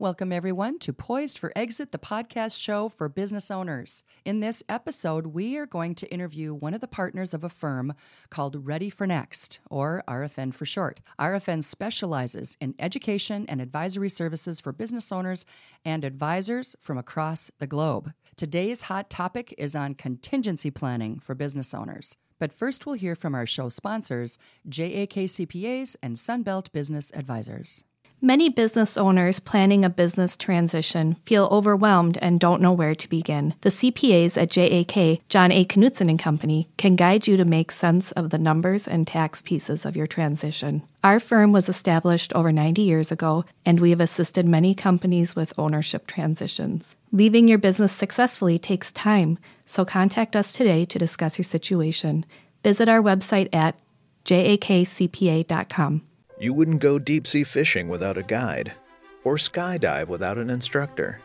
[0.00, 4.04] Welcome, everyone, to Poised for Exit, the podcast show for business owners.
[4.24, 7.92] In this episode, we are going to interview one of the partners of a firm
[8.30, 11.00] called Ready for Next, or RFN for short.
[11.18, 15.44] RFN specializes in education and advisory services for business owners
[15.84, 18.12] and advisors from across the globe.
[18.36, 22.16] Today's hot topic is on contingency planning for business owners.
[22.38, 27.84] But first, we'll hear from our show sponsors, JAK CPAs and Sunbelt Business Advisors.
[28.20, 33.54] Many business owners planning a business transition feel overwhelmed and don't know where to begin.
[33.60, 35.64] The CPAs at JAK, John A.
[35.64, 39.86] Knutson and Company, can guide you to make sense of the numbers and tax pieces
[39.86, 40.82] of your transition.
[41.04, 45.56] Our firm was established over 90 years ago, and we have assisted many companies with
[45.56, 46.96] ownership transitions.
[47.12, 52.26] Leaving your business successfully takes time, so contact us today to discuss your situation.
[52.64, 53.76] Visit our website at
[54.24, 56.02] jakcpa.com.
[56.40, 58.72] You wouldn't go deep sea fishing without a guide,
[59.24, 61.20] or skydive without an instructor.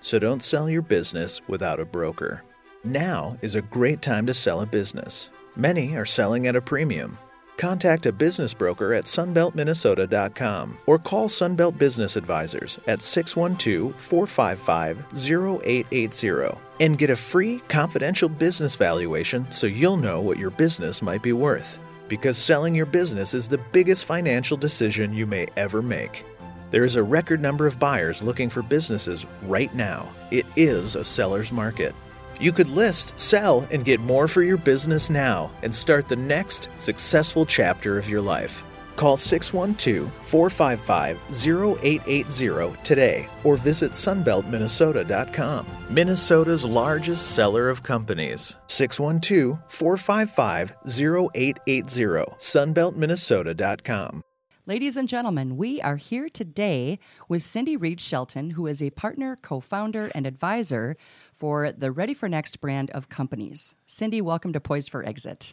[0.00, 2.42] So don't sell your business without a broker.
[2.82, 5.30] Now is a great time to sell a business.
[5.54, 7.18] Many are selling at a premium.
[7.58, 16.58] Contact a business broker at sunbeltminnesota.com or call Sunbelt Business Advisors at 612 455 0880
[16.80, 21.32] and get a free confidential business valuation so you'll know what your business might be
[21.32, 21.78] worth
[22.08, 26.24] because selling your business is the biggest financial decision you may ever make.
[26.70, 30.08] There is a record number of buyers looking for businesses right now.
[30.30, 31.94] It is a seller's market.
[32.40, 36.68] You could list, sell, and get more for your business now and start the next
[36.76, 38.64] successful chapter of your life.
[38.96, 48.56] Call 612 455 0880 today or visit sunbeltminnesota.com, Minnesota's largest seller of companies.
[48.68, 54.22] 612 455 0880, sunbeltminnesota.com.
[54.66, 59.36] Ladies and gentlemen, we are here today with Cindy Reed Shelton, who is a partner,
[59.42, 60.96] co founder, and advisor
[61.34, 63.74] for the Ready for Next brand of companies.
[63.86, 65.52] Cindy, welcome to Poised for Exit.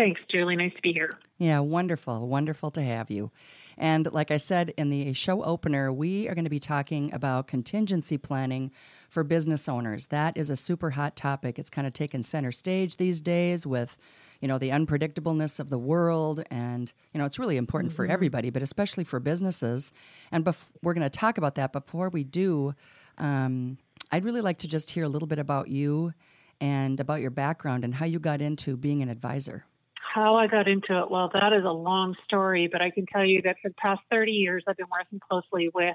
[0.00, 0.56] Thanks, Julie.
[0.56, 1.18] Nice to be here.
[1.36, 2.26] Yeah, wonderful.
[2.26, 3.30] Wonderful to have you.
[3.76, 7.48] And like I said in the show opener, we are going to be talking about
[7.48, 8.72] contingency planning
[9.10, 10.06] for business owners.
[10.06, 11.58] That is a super hot topic.
[11.58, 13.98] It's kind of taken center stage these days with,
[14.40, 16.44] you know, the unpredictableness of the world.
[16.50, 17.96] And, you know, it's really important mm-hmm.
[17.96, 19.92] for everybody, but especially for businesses.
[20.32, 21.74] And bef- we're going to talk about that.
[21.74, 22.74] Before we do,
[23.18, 23.76] um,
[24.10, 26.14] I'd really like to just hear a little bit about you
[26.58, 29.66] and about your background and how you got into being an advisor.
[30.12, 33.24] How I got into it, well, that is a long story, but I can tell
[33.24, 35.94] you that for the past 30 years, I've been working closely with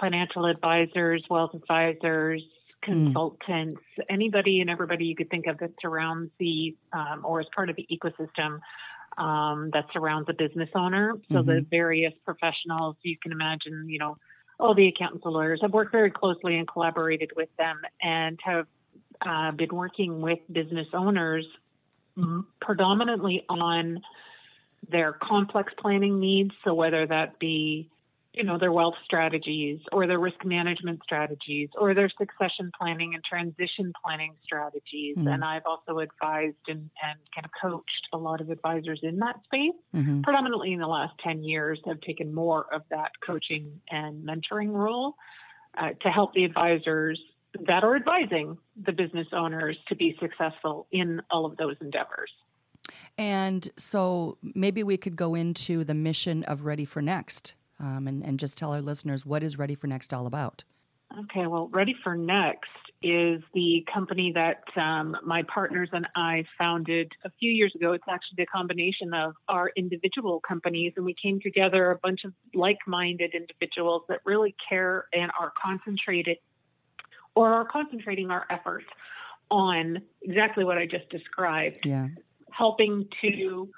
[0.00, 2.42] financial advisors, wealth advisors,
[2.84, 3.06] hmm.
[3.06, 4.04] consultants, mm.
[4.08, 7.76] anybody and everybody you could think of that surrounds the um, or is part of
[7.76, 8.60] the ecosystem
[9.18, 11.14] um, that surrounds a business owner.
[11.28, 11.48] So mm-hmm.
[11.48, 14.16] the various professionals you can imagine, you know,
[14.60, 15.60] all the accountants and lawyers.
[15.64, 18.66] I've worked very closely and collaborated with them and have
[19.26, 21.46] uh, been working with business owners
[22.60, 24.00] predominantly on
[24.90, 26.52] their complex planning needs.
[26.64, 27.90] So whether that be,
[28.32, 33.24] you know, their wealth strategies or their risk management strategies or their succession planning and
[33.24, 35.16] transition planning strategies.
[35.16, 35.28] Mm-hmm.
[35.28, 39.36] And I've also advised and, and kind of coached a lot of advisors in that
[39.44, 39.72] space.
[39.94, 40.20] Mm-hmm.
[40.20, 45.14] Predominantly in the last 10 years, have taken more of that coaching and mentoring role
[45.78, 47.20] uh, to help the advisors
[47.66, 52.30] that are advising the business owners to be successful in all of those endeavors.
[53.18, 58.24] And so maybe we could go into the mission of Ready for Next um, and,
[58.24, 60.64] and just tell our listeners what is Ready for Next all about.
[61.18, 62.68] Okay, well, Ready for Next
[63.02, 67.92] is the company that um, my partners and I founded a few years ago.
[67.92, 72.32] It's actually a combination of our individual companies, and we came together a bunch of
[72.54, 76.38] like minded individuals that really care and are concentrated
[77.36, 78.86] or are concentrating our efforts
[79.50, 81.78] on exactly what I just described.
[81.84, 82.08] Yeah.
[82.50, 83.68] Helping to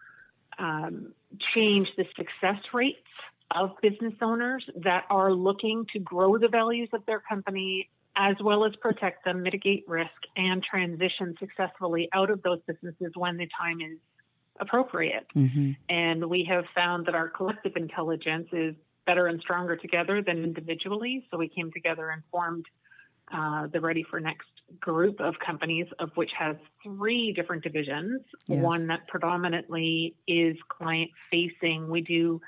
[0.59, 1.13] um,
[1.55, 2.99] change the success rates
[3.51, 8.65] of business owners that are looking to grow the values of their company as well
[8.65, 13.81] as protect them, mitigate risk, and transition successfully out of those businesses when the time
[13.81, 13.99] is
[14.61, 15.27] appropriate.
[15.37, 15.73] Mm-hmm.
[15.89, 18.75] And we have found that our collective intelligence is
[19.07, 21.25] better and stronger together than individually.
[21.31, 22.67] So we came together and formed
[23.33, 24.47] uh, the Ready for Next
[24.81, 28.21] group of companies, of which has three different divisions.
[28.47, 28.63] Yes.
[28.63, 31.89] One that predominantly is client facing.
[31.89, 32.41] We do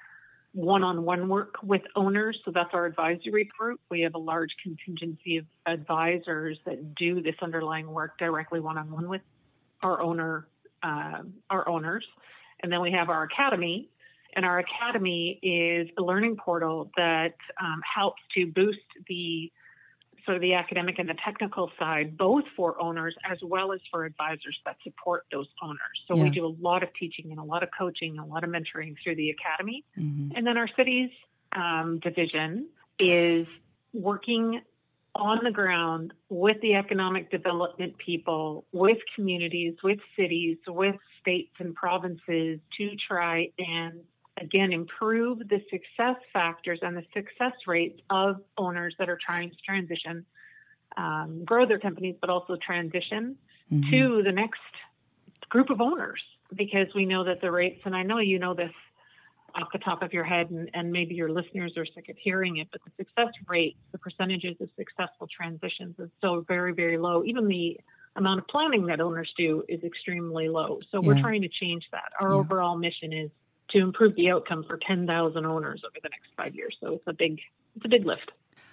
[0.53, 2.39] one on one work with owners.
[2.45, 3.81] So that's our advisory group.
[3.91, 8.91] We have a large contingency of advisors that do this underlying work directly one on
[8.91, 9.23] one with
[9.83, 10.49] our owner,
[10.83, 12.05] uh, our owners.
[12.63, 13.89] And then we have our academy.
[14.35, 18.79] And our academy is a learning portal that um, helps to boost
[19.09, 19.51] the
[20.25, 24.05] sort of the academic and the technical side, both for owners as well as for
[24.05, 25.79] advisors that support those owners.
[26.07, 28.45] So we do a lot of teaching and a lot of coaching, and a lot
[28.45, 29.85] of mentoring through the academy.
[29.99, 30.33] Mhm.
[30.35, 31.11] And then our cities
[31.53, 32.69] um, division
[32.99, 33.47] is
[33.93, 34.63] working
[35.15, 41.75] on the ground with the economic development people, with communities, with cities, with states and
[41.75, 44.01] provinces to try and
[44.41, 49.57] again improve the success factors and the success rates of owners that are trying to
[49.65, 50.25] transition,
[50.97, 53.37] um, grow their companies, but also transition
[53.71, 53.91] Mhm.
[53.91, 54.61] to the next
[55.49, 56.23] group of owners
[56.55, 58.73] because we know that the rates, and I know you know this
[59.55, 62.59] off the top of your head, and, and maybe your listeners are sick of hearing
[62.59, 67.25] it, but the success rate, the percentages of successful transitions is so very, very low.
[67.25, 67.79] Even the
[68.17, 70.79] amount of planning that owners do is extremely low.
[70.91, 72.13] So we're trying to change that.
[72.21, 72.41] Our Yeah.
[72.41, 73.31] overall mission is
[73.71, 76.77] to improve the outcome for 10,000 owners over the next five years.
[76.81, 77.41] So it's a big,
[77.77, 78.31] it's a big lift.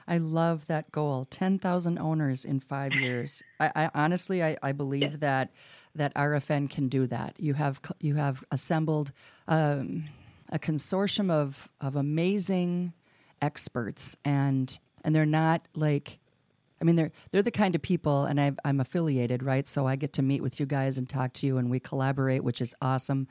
[0.08, 1.28] I love that goal.
[1.30, 3.44] Ten thousand owners in five years.
[3.60, 5.52] I, I honestly, I, I believe that
[5.96, 7.36] that RFN can do that.
[7.40, 9.12] You have you have assembled
[9.48, 10.06] um,
[10.50, 12.94] a consortium of of amazing
[13.42, 16.20] experts, and and they're not like.
[16.82, 19.68] I mean, they're they're the kind of people, and i I'm affiliated, right?
[19.68, 22.44] So I get to meet with you guys and talk to you, and we collaborate,
[22.44, 23.28] which is awesome.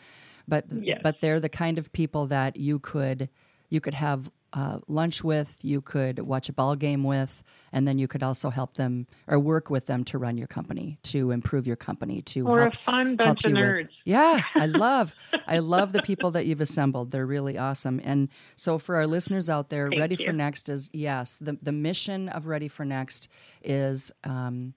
[0.48, 1.00] But Yes.
[1.02, 3.28] but they're the kind of people that you could
[3.68, 7.98] you could have uh, lunch with, you could watch a ball game with, and then
[7.98, 11.66] you could also help them or work with them to run your company, to improve
[11.66, 15.14] your company, to We're help, a fun help bunch of you with- yeah, I love,
[15.46, 17.10] I love the people that you've assembled.
[17.10, 18.00] They're really awesome.
[18.02, 20.24] And so for our listeners out there, Thank Ready you.
[20.26, 23.28] for Next is yes, the the mission of Ready for Next
[23.62, 24.10] is.
[24.24, 24.72] Um,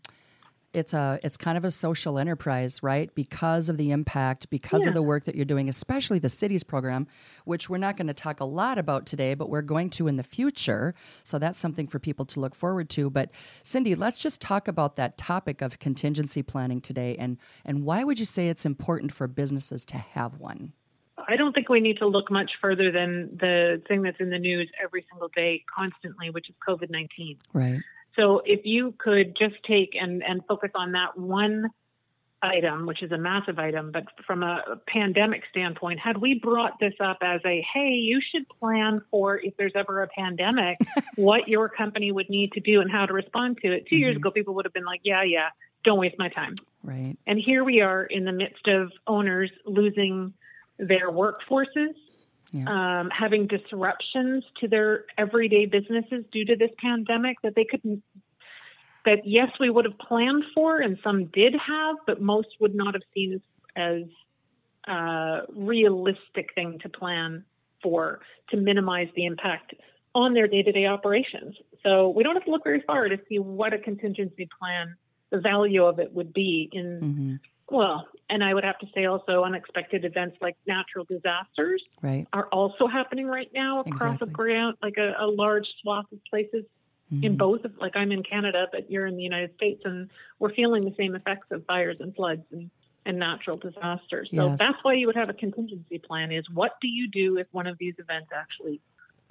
[0.73, 3.13] it's a it's kind of a social enterprise, right?
[3.15, 7.07] Because of the impact, because of the work that you're doing, especially the cities program,
[7.45, 10.17] which we're not going to talk a lot about today, but we're going to in
[10.17, 10.93] the future.
[11.23, 13.09] So that's something for people to look forward to.
[13.09, 13.31] But
[13.63, 18.19] Cindy, let's just talk about that topic of contingency planning today, and and why would
[18.19, 20.73] you say it's important for businesses to have one?
[21.27, 24.39] I don't think we need to look much further than the thing that's in the
[24.39, 27.37] news every single day, constantly, which is COVID 19.
[27.53, 27.79] Right.
[28.19, 31.69] So if you could just take and, and focus on that one
[32.41, 36.93] item, which is a massive item, but from a pandemic standpoint, had we brought this
[37.01, 40.77] up as a, hey, you should plan for if there's ever a pandemic,
[41.15, 43.87] what your company would need to do and how to respond to it.
[43.87, 44.19] 2 years Mhm.
[44.19, 45.49] ago, people would have been like, yeah, yeah,
[45.83, 46.55] don't waste my time.
[46.83, 47.17] Right.
[47.27, 50.33] And here we are in the midst of owners losing
[50.77, 51.93] their workforces,
[52.51, 52.99] Yeah.
[53.01, 58.01] um, having disruptions to their everyday businesses due to this pandemic that they couldn't,
[59.05, 62.95] that yes, we would have planned for, and some did have, but most would not
[62.95, 64.03] have seen as,
[64.87, 67.45] as uh, realistic thing to plan
[67.83, 68.19] for
[68.49, 69.75] to minimize the impact
[70.15, 71.55] on their day-to-day operations.
[71.83, 74.95] So we don't have to look very far to see what a contingency plan,
[75.29, 77.35] the value of it would be in hmm
[77.71, 82.27] well, and I would have to say also unexpected events like natural disasters Right.
[82.33, 84.27] are also happening right now across Exactly.
[84.29, 86.65] a ground, like a, a large swath of places
[87.21, 87.37] in Mhm.
[87.37, 90.83] both of, like I'm in Canada, but you're in the United States, and we're feeling
[90.83, 92.69] the same effects of fires and floods and,
[93.05, 94.29] and natural disasters.
[94.33, 94.59] So Yes.
[94.59, 97.67] that's why you would have a contingency plan is what do you do if one
[97.67, 98.79] of these events actually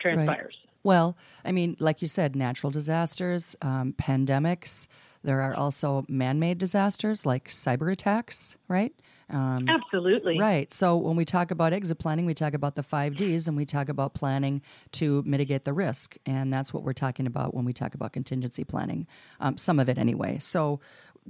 [0.00, 0.56] transpires?
[0.84, 4.86] Well, I mean, like you said, natural disasters, um, pandemics.
[5.28, 8.94] There are also man-made disasters like cyber attacks, right?
[9.28, 10.38] Um, Absolutely.
[10.40, 10.72] Right.
[10.72, 13.66] So when we talk about exit planning, we talk about the five Ds and we
[13.66, 16.16] talk about planning to mitigate the risk.
[16.24, 19.06] And that's what we're talking about when we talk about contingency planning,
[19.38, 20.38] um, some of it anyway.
[20.40, 20.80] So,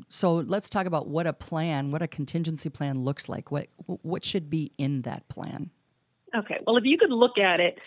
[0.09, 3.51] so let's talk about what a plan, what a contingency plan looks like.
[3.51, 5.71] What what should be in that plan?
[6.37, 6.61] Okay.
[6.65, 7.81] Well, if you could look at it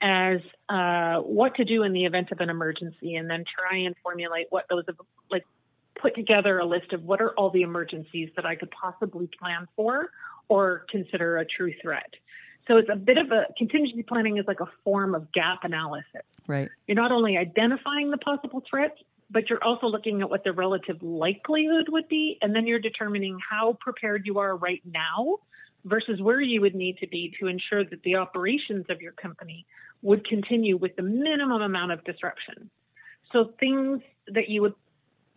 [0.00, 3.94] as uh, what to do in the event of an emergency, and then try and
[4.02, 4.84] formulate what those
[5.30, 5.44] like
[6.00, 9.66] put together a list of what are all the emergencies that I could possibly plan
[9.76, 10.10] for
[10.48, 12.10] or consider a true threat.
[12.66, 16.22] So it's a bit of a contingency planning is like a form of gap analysis.
[16.46, 16.68] Right.
[16.86, 18.96] You're not only identifying the possible threats,
[19.30, 23.38] but you're also looking at what the relative likelihood would be, and then you're determining
[23.48, 25.36] how prepared you are right now
[25.84, 29.66] versus where you would need to be to ensure that the operations of your company
[30.02, 32.70] would continue with the minimum amount of disruption.
[33.32, 34.74] So things that you would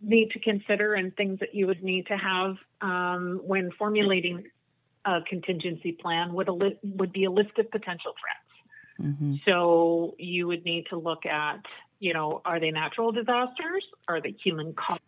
[0.00, 4.44] need to consider and things that you would need to have um, when formulating
[5.04, 9.08] a contingency plan would, a li- would be a list of potential threats.
[9.10, 9.34] Mm-hmm.
[9.44, 11.60] So you would need to look at,
[12.00, 13.84] you know, are they natural disasters?
[14.08, 15.00] Are they human caused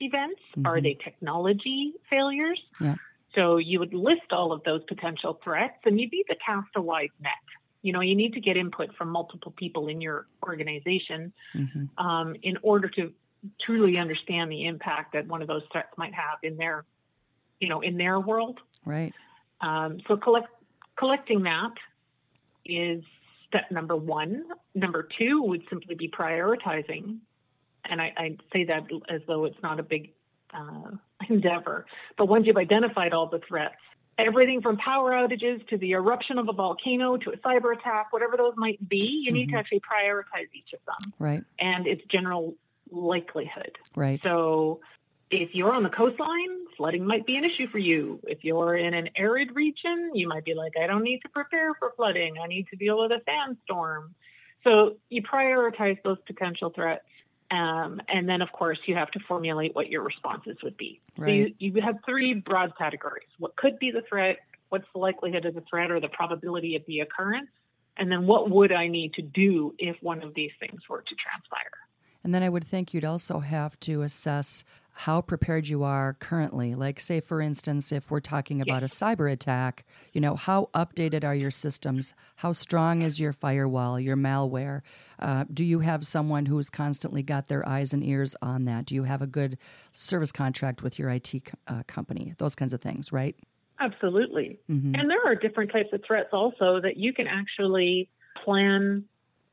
[0.00, 0.40] events?
[0.64, 0.82] Are Mhm.
[0.82, 2.60] they technology failures?
[2.80, 2.94] Yeah.
[3.34, 6.80] So you would list all of those potential threats and you'd need to cast a
[6.80, 7.32] wide net.
[7.82, 12.06] You know, you need to get input from multiple people in your organization Mm-hmm.
[12.06, 13.12] um, in order to
[13.64, 16.84] truly understand the impact that one of those threats might have in their,
[17.58, 18.58] you know, in their world.
[18.84, 19.12] Right.
[19.60, 20.48] Um, so collect,
[20.98, 21.72] collecting that
[22.64, 23.02] is
[23.48, 24.44] step number one.
[24.74, 27.18] Number two would simply be prioritizing,
[27.84, 30.12] and I, I say that as though it's not a big
[30.54, 30.90] uh,
[31.28, 31.86] endeavor.
[32.16, 33.74] But once you've identified all the threats,
[34.18, 38.36] everything from power outages to the eruption of a volcano to a cyber attack, whatever
[38.36, 39.58] those might be, you need to Mhm.
[39.58, 41.44] actually prioritize each of them Right.
[41.58, 42.54] and its general
[42.90, 43.78] likelihood.
[43.96, 44.22] Right.
[44.22, 44.80] So
[45.30, 48.20] if you're on the coastline, flooding might be an issue for you.
[48.24, 51.72] If you're in an arid region, you might be like, I don't need to prepare
[51.74, 52.38] for flooding.
[52.38, 54.14] I need to deal with a sandstorm.
[54.64, 57.04] So you prioritize those potential threats.
[57.50, 61.00] Um, and then, of course, you have to formulate what your responses would be.
[61.18, 64.38] So you, you have three broad categories what could be the threat,
[64.68, 67.50] what's the likelihood of the threat or the probability of the occurrence,
[67.96, 71.14] and then what would I need to do if one of these things were to
[71.16, 71.70] transpire.
[72.22, 76.74] And then I would think you'd also have to assess how prepared you are currently.
[76.74, 81.24] Like, say, for instance, if we're talking about a cyber attack, you know, how updated
[81.24, 82.14] are your systems?
[82.36, 84.82] How strong is your firewall, your malware?
[85.18, 88.86] Uh, do you have someone who's constantly got their eyes and ears on that?
[88.86, 89.58] Do you have a good
[89.92, 91.34] service contract with your IT
[91.66, 92.34] uh, company?
[92.38, 93.36] Those kinds of things, right?
[93.78, 94.58] Absolutely.
[94.68, 94.98] Mhm.
[94.98, 98.10] And there are different types of threats also that you can actually
[98.44, 99.04] plan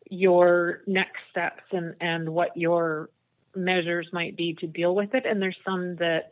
[0.09, 3.09] your next steps and, and what your
[3.57, 5.25] measures might be to deal with it.
[5.25, 6.29] And there's some that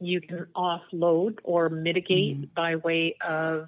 [0.00, 3.66] you can offload or mitigate by way of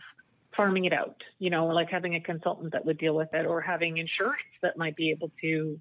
[0.56, 3.60] farming it out, you know, like having a consultant that would deal with it or
[3.60, 5.80] having insurance that might be able to,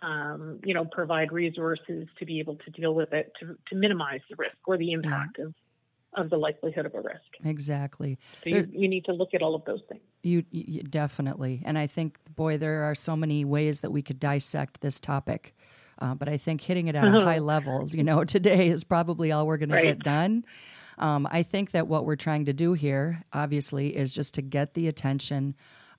[0.00, 4.20] um, you know, provide resources to be able to deal with it to, to minimize
[4.30, 5.54] the risk or the impact of,
[6.14, 7.20] of the likelihood of a risk.
[7.44, 8.18] Exactly.
[8.42, 10.02] So you, you need to look at all of those things.
[10.22, 14.20] You, you definitely, and I think, boy, there are so many ways that we could
[14.20, 15.54] dissect this topic.
[15.98, 19.32] Uh, but I think hitting it at a high level, you know, today is probably
[19.32, 20.44] all we're going to get done.
[20.98, 24.74] Um, I think that what we're trying to do here, obviously, is just to get
[24.74, 25.54] the attention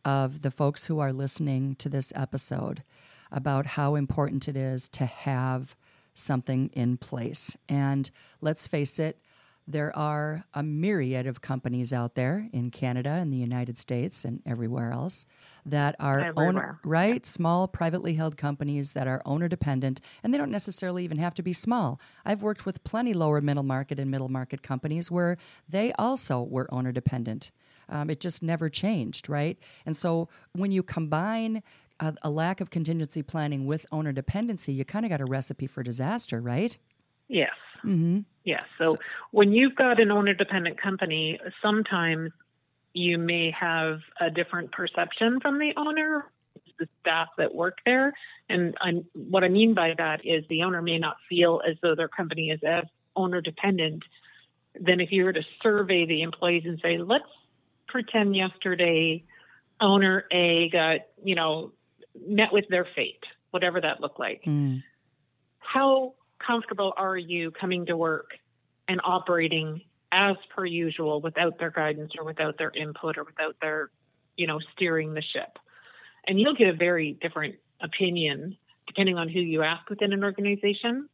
[0.05, 2.83] of the folks who are listening to this episode
[3.31, 5.75] about how important it is to have
[6.13, 7.57] something in place.
[7.69, 8.09] And
[8.41, 9.19] let's face it,
[9.67, 14.41] there are a myriad of companies out there in Canada and the United States and
[14.45, 15.25] everywhere else
[15.65, 20.51] that are owner, right small privately held companies that are owner dependent and they don't
[20.51, 21.99] necessarily even have to be small.
[22.25, 26.73] I've worked with plenty lower middle market and middle market companies where they also were
[26.73, 27.51] owner dependent.
[27.89, 29.57] Um, it just never changed, right?
[29.85, 31.63] And so when you combine
[31.99, 35.67] a, a lack of contingency planning with owner dependency, you kind of got a recipe
[35.67, 36.77] for disaster, right?
[37.27, 37.51] Yes.
[37.87, 38.19] Mm-hmm.
[38.43, 38.63] Yes.
[38.81, 38.97] So,
[39.31, 42.31] when you've got an owner dependent company, sometimes
[42.93, 46.31] you may have a different perception from the owner,
[46.79, 48.13] the staff that work there.
[48.49, 51.95] And i what I mean by that is the owner may not feel as though
[51.95, 54.03] their company is as owner dependent.
[54.79, 57.25] Then, if you were to survey the employees and say, let's
[57.87, 59.23] pretend yesterday
[59.79, 61.71] owner A got, you know,
[62.27, 64.83] met with their fate, whatever that looked like Mm.
[65.59, 66.13] how
[66.47, 68.31] comfortable are you coming to work
[68.87, 73.91] and operating as per usual without their guidance or without their input or without their
[74.37, 75.59] you know steering the ship?
[76.27, 81.09] And you'll get a very different opinion depending on who you ask within an organization.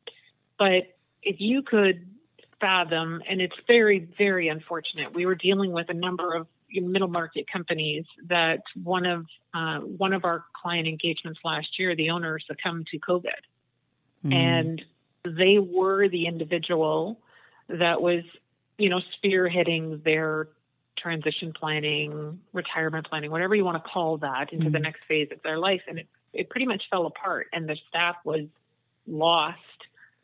[0.59, 2.07] But if you could
[2.61, 7.45] fathom and it's very very unfortunate we were dealing with a number of middle market
[7.51, 12.87] companies that one of uh, one of our client engagements last year the owner succumbed
[12.87, 13.31] to covid.
[14.25, 14.33] Mm.
[14.33, 14.81] and
[15.25, 17.19] they were the individual
[17.69, 18.23] that was
[18.77, 20.49] you know spearheading their
[20.97, 24.83] transition planning retirement planning whatever you want to call that into the Mhm.
[24.83, 25.81] next phase of their life.
[25.87, 28.45] And it, it pretty much fell apart and the staff was
[29.07, 29.59] lost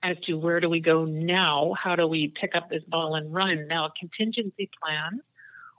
[0.04, 1.74] as to where do we go now?
[1.74, 3.68] How do we pick up this ball and run?
[3.68, 5.22] Now a contingency plan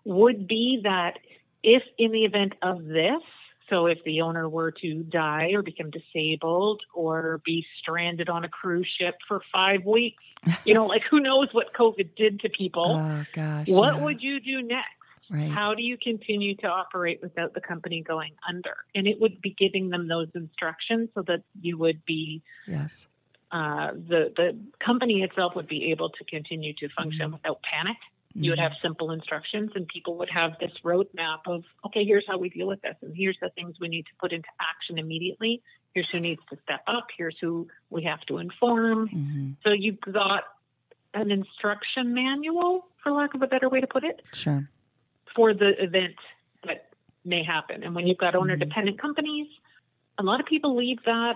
[0.04, 1.18] would be that
[1.62, 3.22] if in the event of this
[3.70, 8.48] so if the owner were to die or become disabled or be stranded on a
[8.48, 10.22] cruise ship for five weeks,
[10.64, 12.96] you know, like who knows what COVID did to people?
[12.98, 13.68] Oh gosh.
[13.68, 14.04] what yeah.
[14.04, 14.90] would you do next?
[15.30, 15.50] right.
[15.50, 18.76] How do you continue to operate without the company going under?
[18.94, 23.06] And it would be giving them those instructions so that you would be yes.
[23.52, 27.34] uh, the the company itself would be able to continue to function mm-hmm.
[27.34, 27.96] without panic.
[28.30, 28.44] Mm-hmm.
[28.44, 32.38] You would have simple instructions, and people would have this roadmap of, okay, here's how
[32.38, 35.62] we deal with this, and here's the things we need to put into action immediately.
[35.94, 37.08] Here's who needs to step up.
[37.16, 39.08] Here's who we have to inform.
[39.08, 39.50] Mm-hmm.
[39.64, 40.44] So you've got
[41.14, 44.68] an instruction manual, for lack of a better way to put it, sure,
[45.34, 46.14] for the event
[46.64, 46.90] that
[47.24, 47.82] may happen.
[47.82, 49.06] And when you've got owner dependent mm-hmm.
[49.06, 49.48] companies,
[50.18, 51.34] a lot of people leave that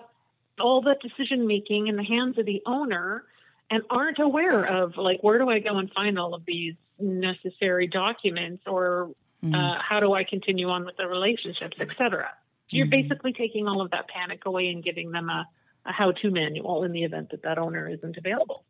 [0.61, 3.25] all that decision making in the hands of the owner
[3.71, 7.87] and aren't aware of like where do I go and find all of these necessary
[7.87, 9.11] documents or
[9.43, 9.55] mm-hmm.
[9.55, 12.29] uh, how do I continue on with the relationships, etc.
[12.71, 13.09] So you're mm-hmm.
[13.09, 15.47] basically taking all of that panic away and giving them a,
[15.87, 18.65] a how-to manual in the event that that owner isn't available.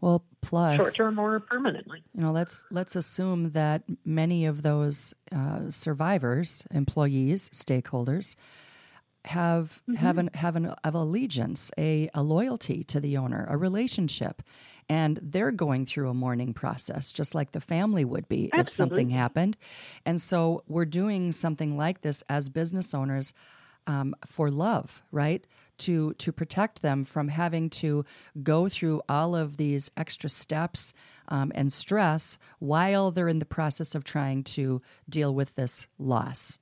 [0.00, 2.02] Well, plus short term or permanently.
[2.14, 8.36] You know, let's let's assume that many of those uh, survivors, employees, stakeholders,
[9.26, 9.94] have mm-hmm.
[9.94, 14.42] have an have an have allegiance, a, a loyalty to the owner, a relationship,
[14.88, 18.60] and they're going through a mourning process, just like the family would be Absolutely.
[18.60, 19.56] if something happened.
[20.04, 23.34] And so we're doing something like this as business owners
[23.86, 25.44] um, for love, right?
[25.78, 28.04] to to protect them from having to
[28.42, 30.94] go through all of these extra steps
[31.28, 36.58] um, and stress while they're in the process of trying to deal with this loss.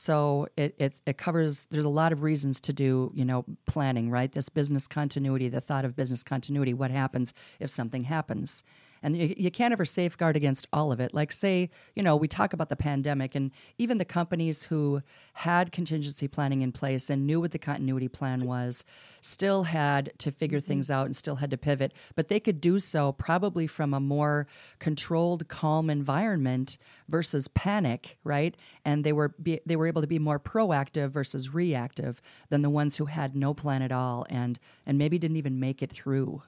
[0.00, 1.66] So it, it, it covers.
[1.72, 4.30] There's a lot of reasons to do you know planning, right?
[4.30, 6.72] This business continuity, the thought of business continuity.
[6.72, 8.62] What happens if something happens?
[9.02, 11.14] And you, you can't ever safeguard against all of it.
[11.14, 15.02] Like, say, you know, we talk about the pandemic, and even the companies who
[15.34, 18.84] had contingency planning in place and knew what the continuity plan was
[19.20, 20.66] still had to figure mm-hmm.
[20.66, 24.00] things out and still had to pivot, but they could do so probably from a
[24.00, 24.46] more
[24.78, 26.78] controlled, calm environment
[27.08, 28.56] versus panic, right?
[28.84, 32.70] And they were be, they were able to be more proactive versus reactive than the
[32.70, 36.42] ones who had no plan at all and and maybe didn't even make it through.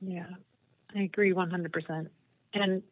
[0.00, 0.26] Yeah.
[0.94, 2.08] I agree 100%.
[2.54, 2.82] And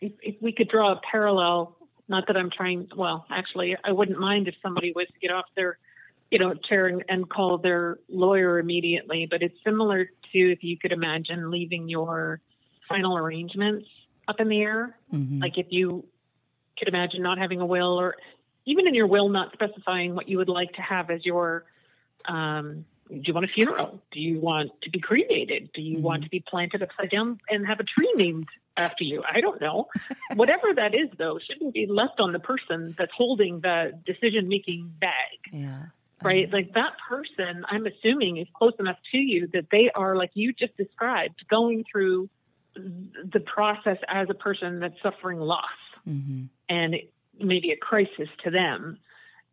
[0.00, 1.76] if, if we could draw a parallel,
[2.08, 5.44] not that I'm trying, well, actually, I wouldn't mind if somebody was to get off
[5.54, 5.78] their,
[6.30, 10.78] you know, chair and, and call their lawyer immediately, but it's similar to if you
[10.78, 12.40] could imagine leaving your
[12.88, 13.86] final arrangements
[14.26, 14.96] up in the air.
[15.12, 15.40] Mm-hmm.
[15.40, 16.04] Like if you
[16.78, 18.16] could imagine not having a will or
[18.64, 21.64] even in your will not specifying what you would like to have as your
[22.26, 24.00] um, do you want a funeral?
[24.12, 25.70] Do you want to be cremated?
[25.74, 26.04] Do you mm-hmm.
[26.04, 29.22] want to be planted upside down and have a tree named after you?
[29.28, 29.88] I don't know.
[30.34, 34.92] Whatever that is, though, shouldn't be left on the person that's holding the decision making
[35.00, 35.38] bag.
[35.52, 35.82] Yeah.
[36.22, 36.46] Right?
[36.46, 40.30] Um, like that person, I'm assuming, is close enough to you that they are, like
[40.34, 42.28] you just described, going through
[42.74, 45.64] the process as a person that's suffering loss
[46.08, 46.44] mm-hmm.
[46.68, 46.96] and
[47.38, 48.98] maybe a crisis to them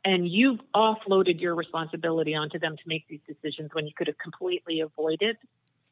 [0.07, 4.17] and you've offloaded your responsibility onto them to make these decisions when you could have
[4.17, 5.37] completely avoided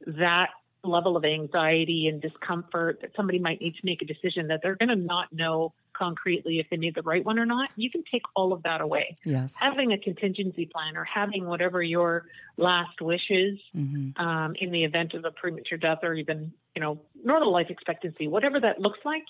[0.08, 0.51] that
[0.86, 4.75] level of anxiety and discomfort that somebody might need to make a decision that they're
[4.75, 8.04] going to not know concretely if they need the right one or not you can
[8.10, 12.25] take all of that away yes having a contingency plan or having whatever your
[12.58, 14.21] last wishes mm-hmm.
[14.21, 18.28] um, in the event of a premature death or even you know normal life expectancy
[18.28, 19.23] whatever that looks like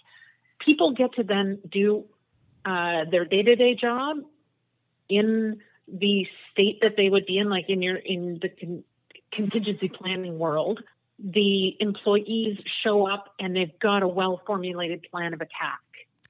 [0.60, 2.04] people get to then do
[2.66, 4.18] uh, their day-to-day job
[5.10, 8.84] in the state that they would be in, like in your in the con-
[9.32, 10.82] contingency planning world,
[11.20, 15.80] the employees show up and they've got a well formulated plan of attack.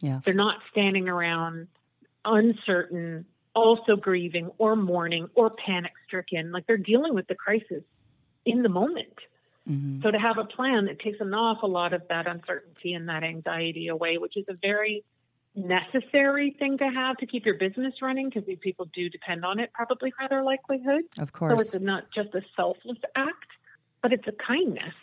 [0.01, 0.25] Yes.
[0.25, 1.67] They're not standing around
[2.25, 6.51] uncertain, also grieving or mourning or panic stricken.
[6.51, 7.83] Like they're dealing with the crisis
[8.45, 9.15] in the moment.
[9.69, 10.01] Mm-hmm.
[10.03, 13.23] So to have a plan that takes an awful lot of that uncertainty and that
[13.23, 15.03] anxiety away, which is a very
[15.55, 19.59] necessary thing to have to keep your business running because these people do depend on
[19.59, 21.03] it probably for their livelihood.
[21.19, 21.51] Of course.
[21.51, 23.51] So it's not just a selfless act,
[24.01, 24.93] but it's a kindness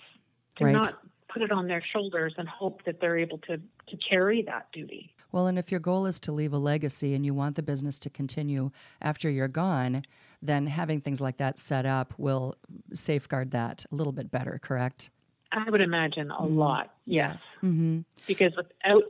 [0.56, 0.72] to right.
[0.72, 4.66] not put it on their shoulders and hope that they're able to, to carry that
[4.72, 5.14] duty.
[5.32, 7.98] Well, and if your goal is to leave a legacy and you want the business
[8.00, 10.02] to continue after you're gone,
[10.42, 12.54] then having things like that set up will
[12.92, 15.08] safeguard that a little bit better, correct?
[15.50, 16.58] I would imagine a mm-hmm.
[16.58, 17.36] lot, yes.
[17.62, 18.00] Mm-hmm.
[18.26, 19.04] Because without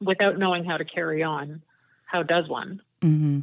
[0.00, 1.62] without knowing how to carry on,
[2.06, 2.80] how does one?
[3.02, 3.40] Mm-hmm.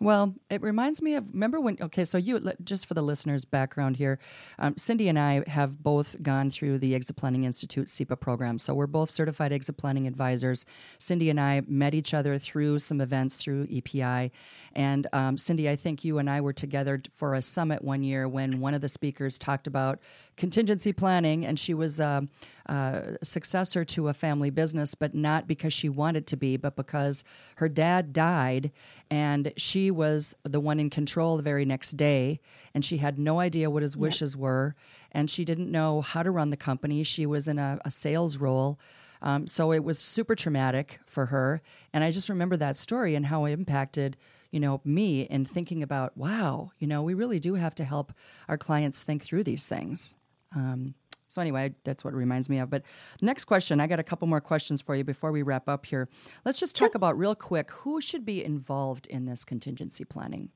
[0.00, 3.96] Well, it reminds me of remember when okay, so you just for the listeners' background
[3.96, 4.18] here,
[4.58, 8.74] um, Cindy and I have both gone through the Exit Planning Institute CEPA program, so
[8.74, 10.66] we're both certified exit planning advisors.
[10.98, 14.32] Cindy and I met each other through some events through EPI,
[14.72, 18.28] and um, Cindy, I think you and I were together for a summit one year
[18.28, 20.00] when one of the speakers talked about
[20.36, 22.26] contingency planning, and she was a,
[22.66, 27.24] a, successor to a family business, but not because she wanted to be, but because
[27.56, 28.72] her dad died,
[29.10, 32.40] and she was the one in control the very next day,
[32.74, 34.74] and she had no idea what his wishes were,
[35.12, 37.02] and she didn't know how to run the company.
[37.02, 38.78] She was in a, a sales role.
[39.22, 41.62] Um, so it was super traumatic for her.
[41.94, 44.18] And I just remember that story and how it impacted,
[44.50, 48.12] you know, me in thinking about, wow, you know, we really do have to help
[48.48, 50.14] our clients think through these things.
[50.54, 50.94] Um,
[51.26, 52.70] so anyway, that's what it reminds me of.
[52.70, 52.82] But
[53.20, 56.08] next question, I got a couple more questions for you before we wrap up here.
[56.44, 60.50] Let's just talk about real quick who should be involved in this contingency planning.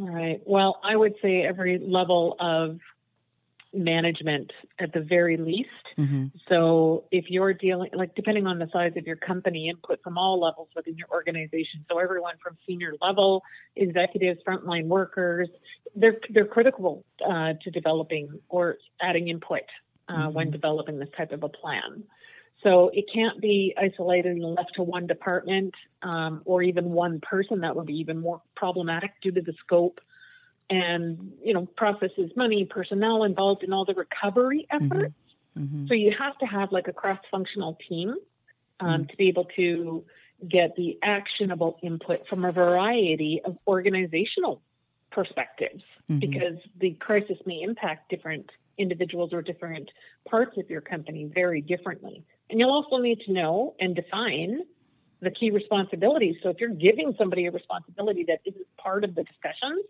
[0.00, 0.40] All right.
[0.44, 2.80] Well, I would say every level of
[3.72, 5.68] management at the very least.
[5.98, 6.26] Mm-hmm.
[6.48, 10.40] So if you're dealing, like depending on the size of your company, input from all
[10.40, 11.84] levels within your organization.
[11.90, 13.42] So everyone from senior level,
[13.74, 15.48] executives, frontline workers,
[15.94, 19.62] they're they're critical uh, to developing or adding input
[20.08, 20.34] uh, mm-hmm.
[20.34, 22.04] when developing this type of a plan.
[22.62, 27.60] So it can't be isolated and left to one department um, or even one person.
[27.60, 30.00] That would be even more problematic due to the scope
[30.70, 34.86] and you know processes money personnel involved in all the recovery mm-hmm.
[34.86, 35.14] efforts
[35.56, 35.62] mm-hmm.
[35.64, 35.86] Mm-hmm.
[35.86, 38.14] so you have to have like a cross-functional team
[38.80, 39.04] um, mm-hmm.
[39.04, 40.04] to be able to
[40.48, 44.60] get the actionable input from a variety of organizational
[45.10, 46.18] perspectives mm-hmm.
[46.18, 49.90] because the crisis may impact different individuals or different
[50.28, 54.60] parts of your company very differently and you'll also need to know and define
[55.22, 59.22] the key responsibilities so if you're giving somebody a responsibility that isn't part of the
[59.24, 59.82] discussions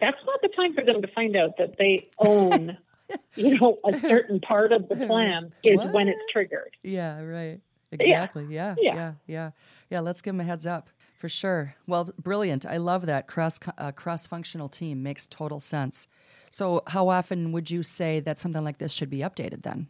[0.00, 2.76] that's not the time for them to find out that they own,
[3.36, 5.92] you know, a certain part of the plan is what?
[5.92, 6.76] when it's triggered.
[6.82, 7.60] Yeah, right.
[7.92, 8.46] Exactly.
[8.48, 8.74] Yeah.
[8.78, 8.94] Yeah.
[8.94, 9.12] Yeah.
[9.26, 9.50] Yeah.
[9.90, 10.00] Yeah.
[10.00, 11.74] Let's give them a heads up for sure.
[11.86, 12.64] Well, brilliant.
[12.64, 16.08] I love that cross uh, cross functional team makes total sense.
[16.50, 19.88] So, how often would you say that something like this should be updated then?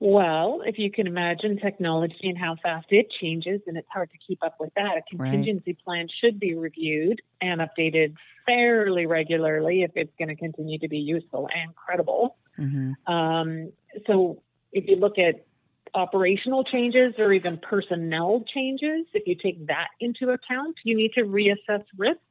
[0.00, 4.18] Well, if you can imagine technology and how fast it changes, and it's hard to
[4.24, 5.84] keep up with that, a contingency right.
[5.84, 8.14] plan should be reviewed and updated
[8.46, 12.36] fairly regularly if it's going to continue to be useful and credible.
[12.56, 13.12] Mm-hmm.
[13.12, 13.72] Um,
[14.06, 14.40] so,
[14.72, 15.46] if you look at
[15.94, 21.22] operational changes or even personnel changes, if you take that into account, you need to
[21.22, 22.22] reassess risks.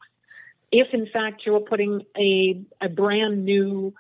[0.71, 3.93] If, in fact, you're putting a, a brand new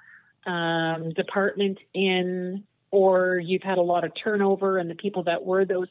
[0.45, 5.65] um, department in or you've had a lot of turnover and the people that were
[5.65, 5.87] those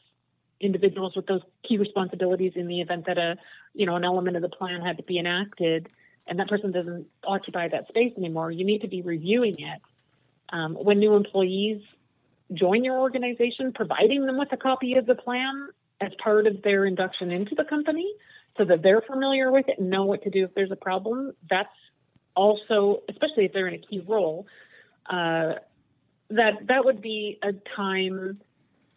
[0.59, 3.35] individuals with those key responsibilities in the event that a
[3.73, 5.87] you know an element of the plan had to be enacted
[6.25, 9.81] and that person doesn't occupy that space anymore you need to be reviewing it.
[10.49, 11.81] Um, when new employees
[12.53, 15.67] join your organization providing them with a copy of the plan
[15.99, 18.09] as part of their induction into the company
[18.57, 21.33] so that they're familiar with it and know what to do if there's a problem
[21.49, 21.69] that's
[22.35, 24.47] also especially if they're in a key role
[25.09, 25.53] uh,
[26.29, 28.39] that that would be a time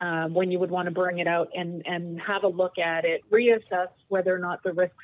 [0.00, 3.04] uh, when you would want to bring it out and and have a look at
[3.04, 4.96] it, reassess whether or not the risks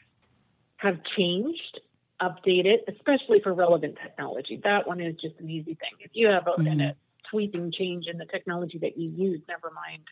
[0.79, 1.81] have changed,
[2.21, 4.61] update it, especially for relevant technology.
[4.63, 5.91] That one is just an easy thing.
[6.01, 6.81] If you have a, mm-hmm.
[6.81, 6.95] a
[7.31, 10.03] sweeping change in the technology that you use, never mind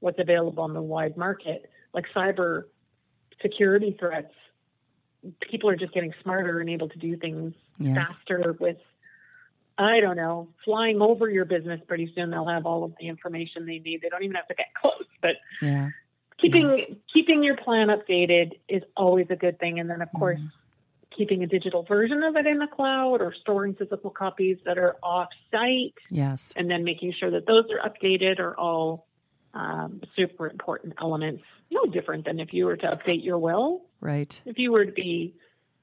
[0.00, 2.64] what's available on the wide market, like cyber
[3.40, 4.34] security threats,
[5.40, 7.96] people are just getting smarter and able to do things yes.
[7.96, 8.78] faster with
[9.78, 13.66] I don't know, flying over your business pretty soon they'll have all of the information
[13.66, 14.00] they need.
[14.02, 15.88] They don't even have to get close, but yeah.
[16.38, 16.94] keeping yeah.
[17.12, 19.78] keeping your plan updated is always a good thing.
[19.78, 20.18] And then of mm-hmm.
[20.18, 20.40] course
[21.16, 24.96] keeping a digital version of it in the cloud or storing physical copies that are
[25.02, 25.94] off site.
[26.10, 26.52] Yes.
[26.56, 29.06] And then making sure that those are updated are all
[29.54, 31.42] um, super important elements.
[31.70, 33.82] No different than if you were to update your will.
[34.00, 34.40] Right.
[34.44, 35.34] If you were to be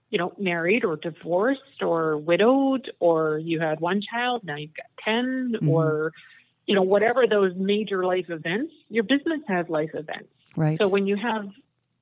[0.10, 4.88] you know, married or divorced or widowed, or you had one child, now you've got
[5.06, 5.70] 10, mm-hmm.
[5.70, 6.12] or,
[6.66, 10.30] you know, whatever those major life events, your business has life events.
[10.56, 10.80] Right.
[10.82, 11.50] So when you have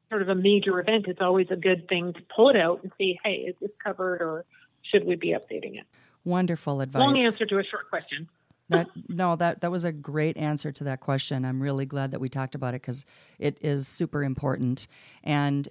[0.09, 2.91] sort of a major event, it's always a good thing to pull it out and
[2.97, 4.45] see, hey, is this covered or
[4.83, 5.85] should we be updating it?
[6.23, 6.99] Wonderful advice.
[6.99, 8.29] Long answer to a short question.
[8.69, 12.19] that no that that was a great answer to that question i'm really glad that
[12.19, 13.05] we talked about it because
[13.39, 14.87] it is super important
[15.23, 15.69] and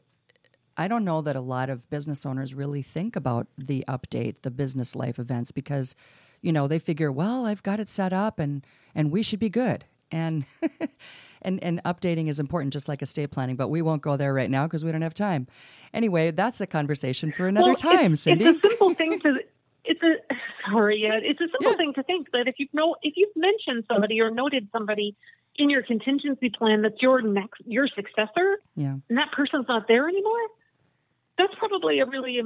[0.77, 4.51] I don't know that a lot of business owners really think about the update, the
[4.51, 5.95] business life events, because,
[6.43, 9.51] you know, they figure, well, I've got it set up and and we should be
[9.51, 9.85] good.
[10.11, 10.45] And
[11.43, 13.57] and and updating is important, just like estate planning.
[13.57, 15.47] But we won't go there right now because we don't have time.
[15.93, 18.45] Anyway, that's a conversation for another well, time, it's, Cindy.
[18.45, 19.39] It's a simple thing to.
[19.85, 20.35] It's a
[20.71, 21.77] sorry, it's a simple yeah.
[21.77, 25.17] thing to think that if you know if you've mentioned somebody or noted somebody
[25.57, 30.09] in your contingency plan that's your next your successor, yeah, and that person's not there
[30.09, 30.47] anymore,
[31.39, 32.41] that's probably a really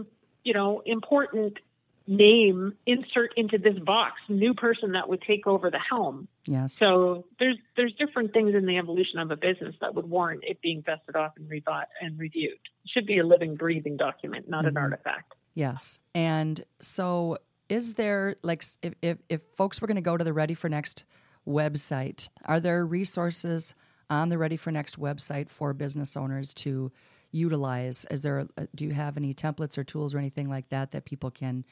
[0.45, 1.59] you know important
[2.07, 6.73] name insert into this box new person that would take over the helm Yes.
[6.73, 10.61] so there's there's different things in the evolution of a business that would warrant it
[10.61, 14.65] being vested off and rebought and reviewed it should be a living breathing document not
[14.65, 14.85] an mm-hmm.
[14.85, 16.01] artifact Yes.
[16.15, 20.33] And so is there like if if, if folks were going to go to the
[20.33, 21.05] Ready for Next
[21.47, 23.75] website, are there resources
[24.09, 26.93] on the Ready for Next website for business owners to
[27.33, 28.05] utilize?
[28.11, 31.05] Is there a, do you have any templates or tools or anything like that that
[31.05, 31.65] people can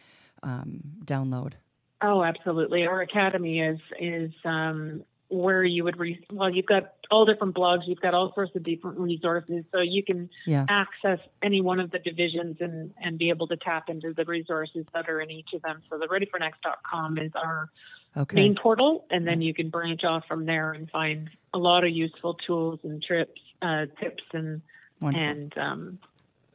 [0.42, 1.54] um, download?
[2.00, 2.86] Oh, absolutely.
[2.86, 7.80] Our academy is is um, where you would re- well, you've got all different blogs,
[7.86, 10.66] you've got all sorts of different resources, so you can Yes.
[10.70, 14.86] access any one of the divisions and and be able to tap into the resources
[14.94, 15.82] that are in each of them.
[15.90, 17.68] So the readyfornext.com is our
[18.16, 18.36] Okay.
[18.36, 21.90] main portal, and then you can branch off from there and find a lot of
[21.90, 24.62] useful tools and trips, uh, tips, and
[25.00, 25.28] Wonderful.
[25.28, 25.98] and um,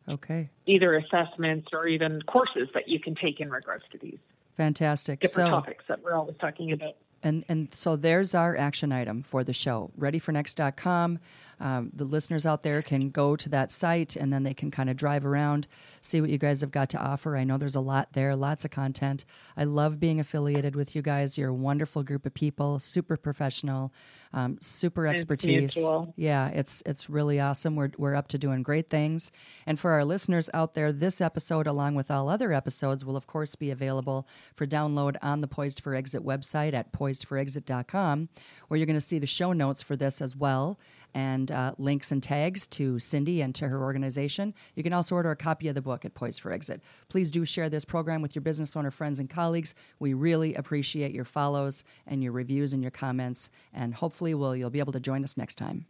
[0.09, 0.49] Okay.
[0.65, 4.17] either assessments or even courses that you can take in regards to these
[4.57, 5.21] Fantastic.
[5.21, 6.95] different so topics that we're always talking about.
[7.25, 9.91] And and so there's our action item for the show.
[9.97, 11.19] Readyfornext.com.
[11.59, 14.89] Um, the listeners out there can go to that site and then they can kind
[14.89, 15.67] of drive around,
[16.01, 17.37] see what you guys have got to offer.
[17.37, 19.25] I know there's a lot there, lots of content.
[19.55, 21.37] I love being affiliated with you guys.
[21.37, 23.93] You're a wonderful group of people, super professional,
[24.33, 25.75] um, super expertise.
[25.75, 26.13] mutual.
[26.17, 27.75] Yeah, it's it's really awesome.
[27.75, 29.31] We're we're up to doing great things.
[29.65, 33.27] And for our listeners out there, this episode, along with all other episodes, will of
[33.27, 38.29] course be available for download on the Poised for Exit website at poisedforexit.com,
[38.67, 40.79] where you're going to see the show notes for this as well.
[41.13, 44.53] And uh, links and tags to Cindy and to her organization.
[44.75, 46.81] You can also order a copy of the book at Poised for Exit.
[47.09, 49.75] Please do share this program with your business owner friends and colleagues.
[49.99, 53.49] We really appreciate your follows and your reviews and your comments.
[53.73, 55.85] And hopefully, we'll, you'll be able to join us next time.